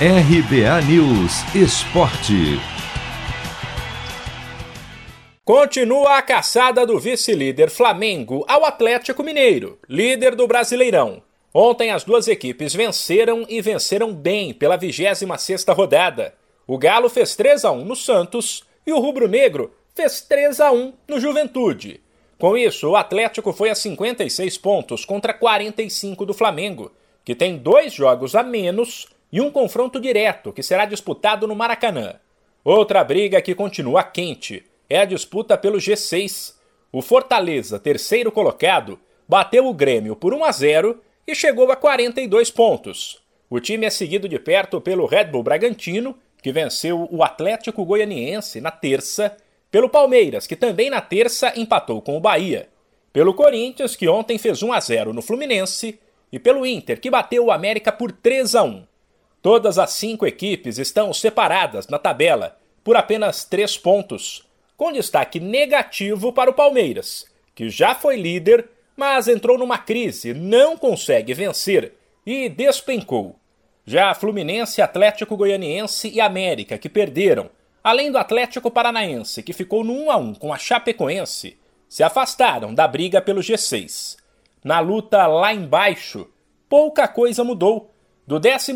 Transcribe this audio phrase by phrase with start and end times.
[0.00, 2.58] RBA News Esporte.
[5.44, 11.22] Continua a caçada do vice-líder Flamengo ao Atlético Mineiro, líder do Brasileirão.
[11.54, 16.34] Ontem as duas equipes venceram e venceram bem pela 26ª rodada.
[16.66, 20.72] O Galo fez 3 a 1 no Santos e o Rubro Negro fez 3 a
[20.72, 22.00] 1 no Juventude.
[22.36, 26.90] Com isso, o Atlético foi a 56 pontos contra 45 do Flamengo,
[27.24, 32.14] que tem dois jogos a menos e um confronto direto que será disputado no Maracanã.
[32.62, 36.54] Outra briga que continua quente é a disputa pelo G6.
[36.92, 38.96] O Fortaleza, terceiro colocado,
[39.26, 43.20] bateu o Grêmio por 1 a 0 e chegou a 42 pontos.
[43.50, 48.60] O time é seguido de perto pelo Red Bull Bragantino, que venceu o Atlético Goianiense
[48.60, 49.36] na terça,
[49.68, 52.68] pelo Palmeiras, que também na terça empatou com o Bahia,
[53.12, 55.98] pelo Corinthians, que ontem fez 1 a 0 no Fluminense,
[56.30, 58.93] e pelo Inter, que bateu o América por 3 a 1.
[59.44, 64.42] Todas as cinco equipes estão separadas na tabela por apenas três pontos,
[64.74, 70.78] com destaque negativo para o Palmeiras, que já foi líder, mas entrou numa crise, não
[70.78, 71.92] consegue vencer
[72.24, 73.36] e despencou.
[73.84, 77.50] Já Fluminense, Atlético Goianiense e América, que perderam,
[77.82, 82.72] além do Atlético Paranaense, que ficou no 1 a 1 com a Chapecoense, se afastaram
[82.72, 84.16] da briga pelo G6.
[84.64, 86.30] Na luta lá embaixo,
[86.66, 87.93] pouca coisa mudou
[88.26, 88.72] do 12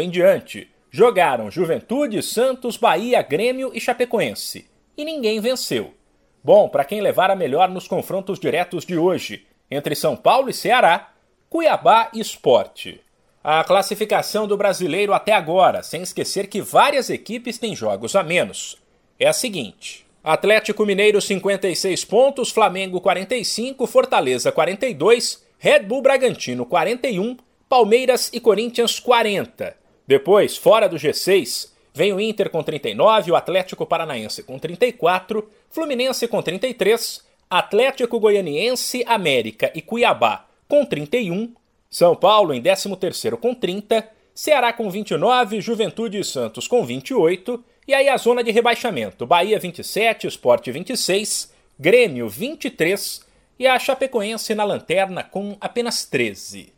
[0.00, 4.66] em diante, jogaram Juventude, Santos, Bahia, Grêmio e Chapecoense.
[4.96, 5.94] E ninguém venceu.
[6.42, 10.54] Bom, para quem levar a melhor nos confrontos diretos de hoje, entre São Paulo e
[10.54, 11.12] Ceará,
[11.48, 13.00] Cuiabá e Esporte.
[13.42, 18.78] A classificação do brasileiro até agora, sem esquecer que várias equipes têm jogos a menos,
[19.18, 27.36] é a seguinte: Atlético Mineiro 56 pontos, Flamengo 45, Fortaleza 42, Red Bull Bragantino 41,
[27.68, 29.76] Palmeiras e Corinthians 40.
[30.06, 36.26] Depois, fora do G6, vem o Inter com 39, o Atlético Paranaense com 34, Fluminense
[36.26, 41.52] com 33, Atlético Goianiense, América e Cuiabá com 31,
[41.90, 47.92] São Paulo em 13º com 30, Ceará com 29, Juventude e Santos com 28, e
[47.92, 53.26] aí a zona de rebaixamento, Bahia 27, Sport 26, Grêmio 23
[53.58, 56.77] e a Chapecoense na lanterna com apenas 13.